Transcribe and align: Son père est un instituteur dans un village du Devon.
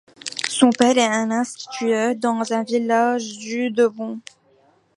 Son 0.49 0.71
père 0.71 0.97
est 0.97 1.05
un 1.05 1.29
instituteur 1.29 2.15
dans 2.15 2.51
un 2.53 2.63
village 2.63 3.37
du 3.37 3.69
Devon. 3.69 4.19